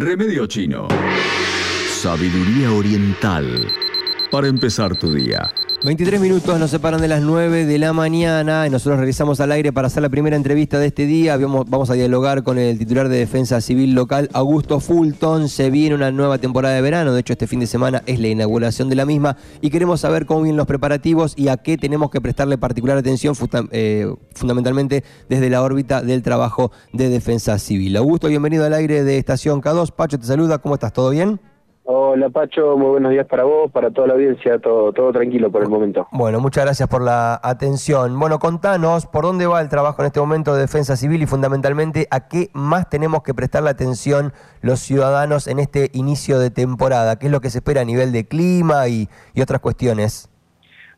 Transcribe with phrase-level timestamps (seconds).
[0.00, 0.86] Remedio chino.
[1.88, 3.66] Sabiduría oriental.
[4.30, 5.50] Para empezar tu día.
[5.84, 9.72] 23 minutos nos separan de las 9 de la mañana y nosotros regresamos al aire
[9.72, 11.36] para hacer la primera entrevista de este día.
[11.36, 15.48] Vamos, a dialogar con el titular de Defensa Civil Local, Augusto Fulton.
[15.48, 18.26] Se viene una nueva temporada de verano, de hecho este fin de semana es la
[18.26, 22.10] inauguración de la misma y queremos saber cómo vienen los preparativos y a qué tenemos
[22.10, 23.36] que prestarle particular atención
[23.70, 27.96] eh, fundamentalmente desde la órbita del trabajo de Defensa Civil.
[27.96, 29.92] Augusto, bienvenido al aire de Estación K2.
[29.92, 30.92] Pacho te saluda, ¿cómo estás?
[30.92, 31.38] ¿Todo bien?
[32.18, 35.62] Hola Pacho, muy buenos días para vos, para toda la audiencia, todo, todo tranquilo por
[35.62, 36.08] el momento.
[36.10, 38.18] Bueno, muchas gracias por la atención.
[38.18, 42.08] Bueno, contanos por dónde va el trabajo en este momento de defensa civil y fundamentalmente
[42.10, 47.20] a qué más tenemos que prestar la atención los ciudadanos en este inicio de temporada,
[47.20, 49.08] qué es lo que se espera a nivel de clima y,
[49.40, 50.28] otras cuestiones.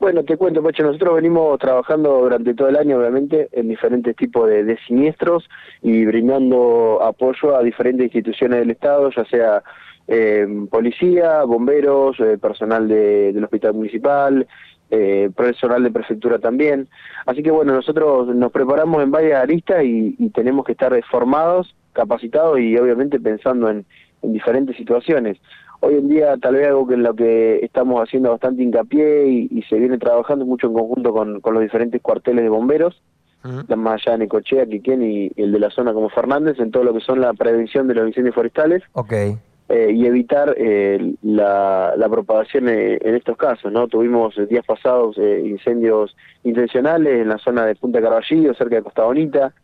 [0.00, 4.48] Bueno, te cuento, Pacho, nosotros venimos trabajando durante todo el año, obviamente, en diferentes tipos
[4.48, 5.46] de, de siniestros
[5.82, 9.62] y brindando apoyo a diferentes instituciones del Estado, ya sea
[10.08, 14.46] eh, policía, bomberos, eh, personal del hospital municipal,
[14.90, 16.88] eh, personal de prefectura también.
[17.26, 22.58] Así que bueno, nosotros nos preparamos en varias aristas y, tenemos que estar formados, capacitados
[22.60, 23.86] y obviamente pensando en,
[24.22, 25.38] diferentes situaciones.
[25.80, 29.62] Hoy en día tal vez algo que en lo que estamos haciendo bastante hincapié y,
[29.62, 33.02] se viene trabajando mucho en conjunto con, los diferentes cuarteles de bomberos,
[33.42, 36.94] más allá de Necochea, Quiquén y, el de la zona como Fernández, en todo lo
[36.94, 38.82] que son la prevención de los incendios forestales.
[38.92, 39.38] Okay.
[39.74, 43.72] Eh, y evitar eh, la, propagación eh, en estos casos.
[43.72, 49.04] no Tuvimos días pasados incendios intencionales en la zona de Punta Carballillo, cerca de Costa
[49.04, 49.54] Bonita.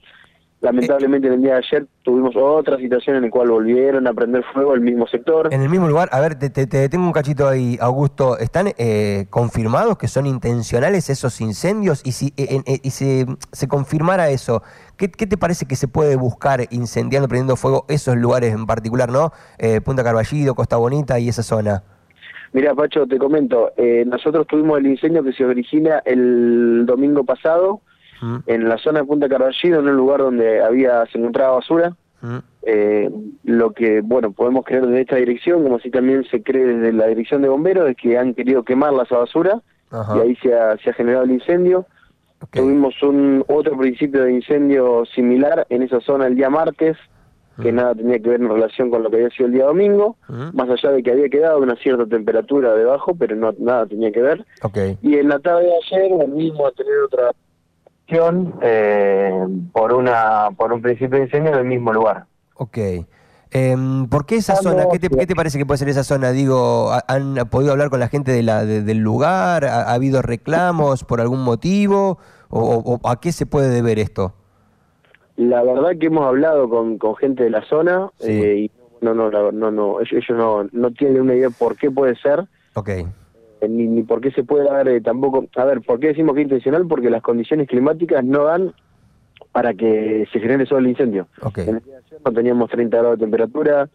[0.61, 4.43] Lamentablemente en el día de ayer tuvimos otra situación en la cual volvieron a prender
[4.53, 5.53] fuego el mismo sector.
[5.53, 8.39] En el mismo lugar, a ver, te, te, detengo un cachito ahí, Augusto.
[8.39, 8.73] ¿Están
[9.31, 12.03] confirmados que son intencionales esos incendios?
[12.05, 14.63] Y si y se, se confirmara eso,
[14.99, 19.31] ¿Qué, te parece que se puede buscar incendiando, prendiendo fuego esos lugares en particular, no?
[19.57, 21.85] Eh, Punta Carballido, Costa Bonita y esa zona.
[22.53, 27.81] Mira, Pacho, te comento, eh, nosotros tuvimos el incendio que se origina el domingo pasado
[28.47, 31.97] en la zona de Punta Carballido, en un lugar donde había se encontraba basura.
[32.63, 33.09] Eh,
[33.45, 37.07] lo que, bueno, podemos creer desde esta dirección, como así también se cree desde la
[37.07, 39.63] dirección de bomberos, es que han querido quemar esa basura
[40.15, 41.87] y ahí se ha, se ha generado el incendio.
[42.53, 46.97] Tuvimos un otro principio de incendio similar en esa zona el día martes,
[47.61, 50.17] que nada tenía que ver en relación con lo que había sido el día domingo,
[50.53, 54.23] más allá de que había quedado una cierta temperatura debajo, pero no nada tenía que
[54.23, 54.45] ver.
[55.03, 57.33] Y en la tarde de ayer volvimos a tener otra
[58.11, 62.27] eh, por una por un principio de incendio en el mismo lugar.
[62.55, 62.79] Ok.
[63.51, 63.77] Eh,
[64.11, 64.87] ¿Por qué esa zona?
[64.93, 66.33] ¿Qué te, parece que puede ser esa zona?
[66.33, 69.65] Digo, ¿han podido hablar con la gente de la, del lugar?
[69.65, 72.19] ¿Ha, habido reclamos por algún motivo?
[72.51, 74.35] O, a qué se puede deber esto?
[75.37, 78.71] La verdad que hemos hablado con, con gente de la zona eh, y
[79.01, 82.45] no, no, no, no, ellos, no, no tienen una idea por qué puede ser.
[82.75, 82.91] Ok.
[83.61, 85.47] Eh, ni, ni por qué se puede dar eh, tampoco.
[85.57, 86.87] A ver, ¿por qué decimos que es intencional?
[86.87, 88.73] Porque las condiciones climáticas no dan
[89.53, 91.27] para que se genere solo el incendio.
[91.43, 91.69] Okay.
[91.69, 93.89] En el día de ayer no teníamos 30 grados de temperatura,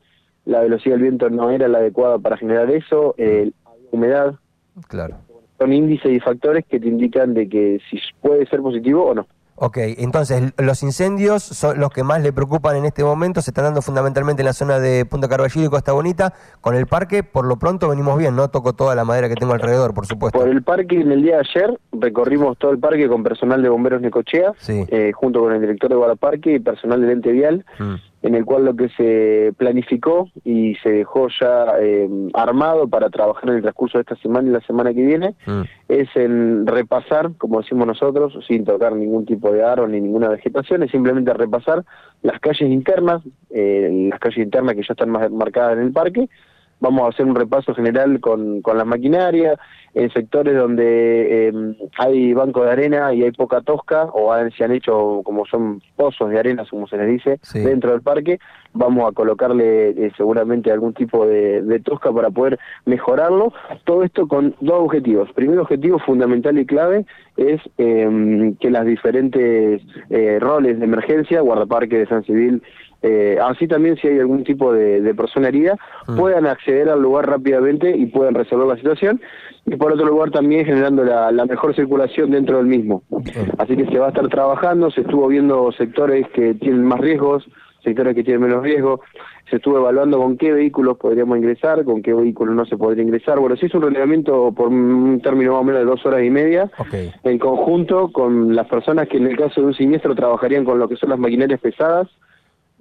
[0.46, 3.52] la velocidad del viento no era la adecuada para generar eso, eh,
[3.92, 4.36] humedad.
[4.88, 5.18] Claro.
[5.58, 9.28] Son índices y factores que te indican de que si puede ser positivo o no.
[9.56, 13.66] Ok, entonces los incendios son los que más le preocupan en este momento, se están
[13.66, 16.34] dando fundamentalmente en la zona de Punta Carballido y Costa Bonita.
[16.60, 19.54] Con el parque, por lo pronto venimos bien, no toco toda la madera que tengo
[19.54, 20.40] alrededor, por supuesto.
[20.40, 23.70] Por el parque, en el día de ayer recorrimos todo el parque con personal de
[23.70, 27.66] bomberos Necochea, eh, junto con el director de guardaparque y personal del ente vial.
[27.78, 33.10] Mm en el cual lo que se planificó y se dejó ya eh, armado para
[33.10, 35.62] trabajar en el transcurso de esta semana y la semana que viene mm.
[35.90, 40.84] es en repasar, como decimos nosotros, sin tocar ningún tipo de árbol ni ninguna vegetación,
[40.84, 41.84] es simplemente repasar
[42.22, 46.30] las calles internas, eh, las calles internas que ya están más marcadas en el parque,
[46.84, 49.58] vamos a hacer un repaso general con, con la maquinaria,
[49.94, 54.74] en sectores donde em, hay banco de arena y hay poca tosca, o se han
[54.74, 58.38] hecho como son pozos de arena, como se les dice, dentro del parque,
[58.74, 63.54] vamos a colocarle eh, seguramente algún tipo de, tosca para poder mejorarlo.
[63.86, 65.32] Todo esto con dos objetivos.
[65.34, 67.06] Primer objetivo fundamental y clave
[67.38, 72.62] es em, que las diferentes eh, roles de emergencia, guardaparque, de San Civil,
[73.04, 75.78] eh, así también si hay algún tipo de, persona herida,
[76.08, 76.16] mm.
[76.16, 79.22] puedan acceder al lugar rápidamente y puedan resolver la situación.
[79.66, 83.04] Y por otro lugar también generando la, mejor circulación dentro del mismo.
[83.58, 87.46] Así que se va a estar trabajando, se estuvo viendo sectores que tienen más riesgos,
[87.84, 89.02] sectores que tienen menos riesgo,
[89.50, 93.40] se estuvo evaluando con qué vehículos podríamos ingresar, con qué vehículos no se podría ingresar.
[93.40, 96.30] Bueno, se hizo un relevamiento por un término más o menos de dos horas y
[96.30, 96.72] media,
[97.24, 100.88] en conjunto con las personas que en el caso de un siniestro trabajarían con lo
[100.88, 102.08] que son las maquinarias pesadas,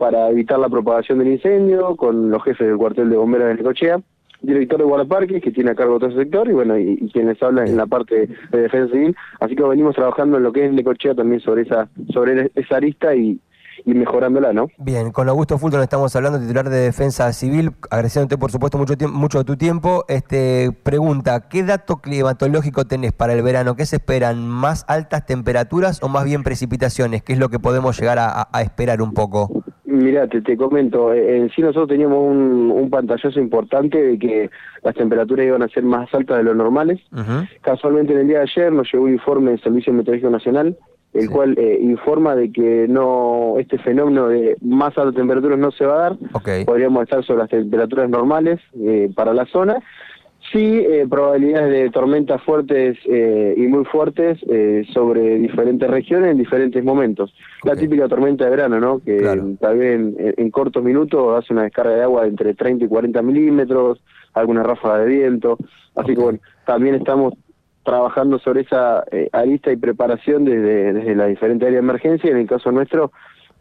[0.03, 4.01] para evitar la propagación del incendio, con los jefes del cuartel de bomberos de Necochea,
[4.41, 7.69] director de guardaparques que tiene a cargo todo ese sector y bueno y, quienes hablan
[7.69, 11.15] en la parte de defensa civil así que venimos trabajando en lo que es Necochea
[11.15, 13.39] también sobre esa sobre esa arista y,
[13.85, 14.69] y mejorándola, ¿no?
[14.79, 19.39] Bien, con Augusto Fulton estamos hablando, titular de Defensa Civil, agradeciéndote por supuesto mucho, mucho
[19.39, 20.05] de tu tiempo.
[20.09, 23.77] Este, pregunta, ¿qué dato climatológico tenés para el verano?
[23.77, 24.49] ¿Qué se esperan?
[24.49, 27.23] ¿Más altas temperaturas o más bien precipitaciones?
[27.23, 29.65] ¿Qué es lo que podemos llegar a, esperar un poco?
[29.93, 34.51] Mira, te, te, comento, eh, en sí nosotros teníamos un, un, pantallazo importante de que
[34.83, 37.01] las temperaturas iban a ser más altas de lo normales.
[37.61, 40.77] Casualmente en el día de ayer nos llegó un informe del Servicio Meteorológico Nacional
[41.13, 45.85] el cual eh, informa de que no este fenómeno de más altas temperaturas no se
[45.85, 46.17] va a dar.
[46.65, 49.77] Podríamos estar sobre las temperaturas normales eh, para la zona.
[50.53, 54.39] Sí, eh, probabilidades de tormentas fuertes y muy fuertes
[54.93, 57.33] sobre diferentes regiones en diferentes momentos.
[57.65, 58.99] La típica tormenta de verano, ¿no?
[58.99, 59.23] Que
[59.59, 59.99] tal vez
[60.37, 64.03] en, cortos minutos hace una descarga de agua de entre 30 y 40 milímetros,
[64.35, 65.57] alguna ráfaga de viento.
[65.95, 67.33] Así que bueno, también estamos
[67.85, 72.37] trabajando sobre esa eh, arista y preparación desde, desde la diferente área de emergencia, en
[72.37, 73.13] el caso nuestro,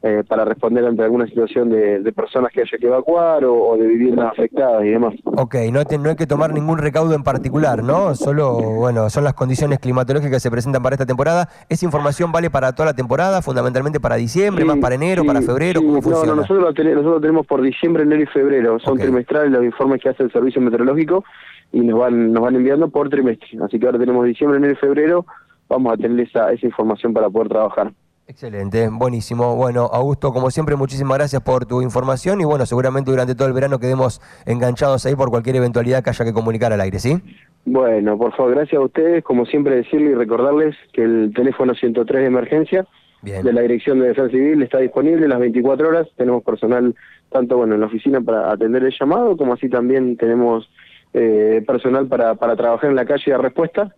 [0.03, 4.31] eh, para responder ante alguna situación de, personas que haya que evacuar o, de viviendas
[4.31, 5.13] afectadas y demás.
[5.25, 8.15] Ok, no, no hay que tomar ningún recaudo en particular, ¿no?
[8.15, 11.49] Solo, bueno, son las condiciones climatológicas que se presentan para esta temporada.
[11.69, 15.81] ¿Esa información vale para toda la temporada, fundamentalmente para diciembre, más para enero, para febrero?
[15.81, 16.31] ¿Cómo funciona?
[16.31, 18.79] No, nosotros lo, tenemos, nosotros tenemos por diciembre, enero y febrero.
[18.79, 21.23] Son trimestrales los informes que hace el Servicio Meteorológico
[21.71, 23.59] y nos van nos van enviando por trimestre.
[23.63, 25.25] Así que ahora tenemos diciembre, enero y febrero,
[25.69, 27.91] vamos a tener esa, esa información para poder trabajar.
[28.31, 29.57] Excelente, buenísimo.
[29.57, 33.53] Bueno, Augusto, como siempre, muchísimas gracias por tu información y bueno, seguramente durante todo el
[33.53, 37.17] verano quedemos enganchados ahí por cualquier eventualidad que haya que comunicar al aire, ¿sí?
[37.65, 39.21] Bueno, por favor, gracias a ustedes.
[39.25, 42.87] Como siempre, decirle y recordarles que el teléfono 103 de emergencia
[43.21, 46.07] de la Dirección de Defensa Civil está disponible las 24 horas.
[46.15, 46.95] Tenemos personal
[47.33, 50.69] tanto bueno en la oficina para atender el llamado, como así también tenemos
[51.13, 53.93] eh, personal para, para trabajar en la calle de respuesta.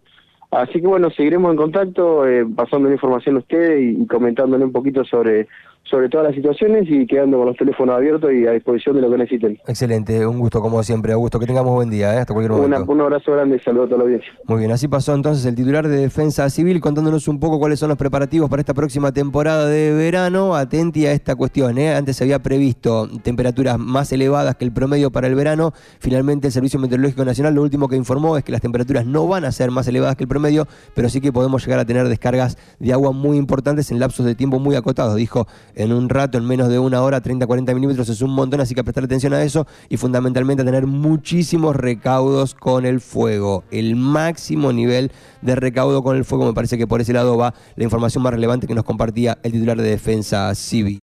[0.57, 4.71] Así que bueno, seguiremos en contacto, eh, pasando la información a ustedes y, comentándole un
[4.71, 5.47] poquito sobre,
[5.83, 9.11] sobre todas las situaciones y quedando con los teléfonos abiertos y a disposición de lo
[9.11, 9.59] que necesiten.
[9.67, 12.19] Excelente, un gusto como siempre, Augusto, que tengamos buen día, ¿eh?
[12.19, 12.91] hasta cualquier momento.
[12.91, 14.31] un abrazo grande y saludo a toda la audiencia.
[14.45, 17.89] Muy bien, así pasó entonces el titular de Defensa Civil contándonos un poco cuáles son
[17.89, 20.55] los preparativos para esta próxima temporada de verano.
[20.55, 21.93] Atenti a esta cuestión, ¿eh?
[21.93, 26.53] antes se había previsto temperaturas más elevadas que el promedio para el verano, finalmente el
[26.53, 29.71] Servicio Meteorológico Nacional lo último que informó es que las temperaturas no van a ser
[29.71, 33.11] más elevadas que el promedio, pero sí que podemos llegar a tener descargas de agua
[33.11, 36.79] muy importantes en lapsos de tiempo muy acotados, dijo en un rato, en menos de
[36.79, 39.97] una hora, 30, 40 milímetros es un montón, así que prestar atención a eso y
[39.97, 43.63] fundamentalmente a tener muchísimos recaudos con el fuego.
[43.71, 45.11] El máximo nivel
[45.41, 48.33] de recaudo con el fuego, me parece que por ese lado va la información más
[48.33, 50.91] relevante que nos compartía el titular de Defensa Civil.